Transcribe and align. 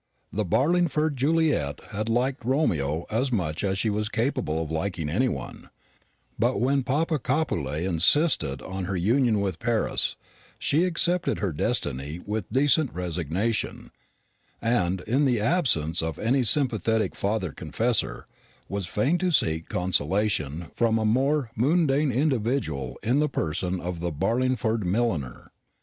The 0.33 0.43
Barlingford 0.45 1.15
Juliet 1.15 1.79
had 1.91 2.09
liked 2.09 2.43
Romeo 2.43 3.05
as 3.11 3.31
much 3.31 3.63
as 3.63 3.77
she 3.77 3.91
was 3.91 4.09
capable 4.09 4.59
of 4.59 4.71
liking 4.71 5.11
any 5.11 5.29
one; 5.29 5.69
but 6.39 6.59
when 6.59 6.81
Papa 6.81 7.19
Capulet 7.19 7.83
insisted 7.83 8.63
on 8.63 8.85
her 8.85 8.95
union 8.97 9.41
with 9.41 9.59
Paris, 9.59 10.15
she 10.57 10.85
accepted 10.85 11.37
her 11.37 11.53
destiny 11.53 12.19
with 12.25 12.49
decent 12.49 12.91
resignation, 12.95 13.91
and, 14.59 15.01
in 15.01 15.23
the 15.25 15.39
absence 15.39 16.01
of 16.01 16.17
any 16.17 16.41
sympathetic 16.41 17.15
father 17.15 17.51
confessor, 17.51 18.25
was 18.67 18.87
fain 18.87 19.19
to 19.19 19.29
seek 19.29 19.69
consolation 19.69 20.71
from 20.75 20.97
a 20.97 21.05
more 21.05 21.51
mundane 21.55 22.11
individual 22.11 22.97
in 23.03 23.19
the 23.19 23.29
person 23.29 23.79
of 23.79 23.99
the 23.99 24.11
Barlingford 24.11 24.83
milliner. 24.83 25.51